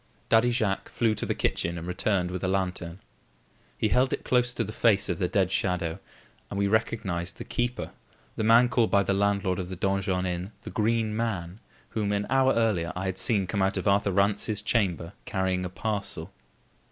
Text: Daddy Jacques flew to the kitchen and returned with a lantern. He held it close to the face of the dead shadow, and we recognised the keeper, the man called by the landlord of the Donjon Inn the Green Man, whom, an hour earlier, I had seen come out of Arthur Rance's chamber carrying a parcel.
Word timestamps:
Daddy 0.29 0.49
Jacques 0.49 0.89
flew 0.89 1.13
to 1.13 1.27
the 1.27 1.35
kitchen 1.35 1.77
and 1.77 1.85
returned 1.85 2.31
with 2.31 2.43
a 2.43 2.47
lantern. 2.47 2.99
He 3.77 3.89
held 3.89 4.11
it 4.11 4.23
close 4.23 4.51
to 4.51 4.63
the 4.63 4.71
face 4.73 5.09
of 5.09 5.19
the 5.19 5.27
dead 5.27 5.51
shadow, 5.51 5.99
and 6.49 6.57
we 6.57 6.65
recognised 6.65 7.37
the 7.37 7.43
keeper, 7.43 7.91
the 8.35 8.43
man 8.43 8.67
called 8.67 8.89
by 8.89 9.03
the 9.03 9.13
landlord 9.13 9.59
of 9.59 9.69
the 9.69 9.75
Donjon 9.75 10.25
Inn 10.25 10.53
the 10.63 10.71
Green 10.71 11.15
Man, 11.15 11.59
whom, 11.89 12.11
an 12.13 12.25
hour 12.31 12.53
earlier, 12.55 12.91
I 12.95 13.05
had 13.05 13.19
seen 13.19 13.45
come 13.45 13.61
out 13.61 13.77
of 13.77 13.87
Arthur 13.87 14.11
Rance's 14.11 14.63
chamber 14.63 15.13
carrying 15.25 15.63
a 15.65 15.69
parcel. 15.69 16.33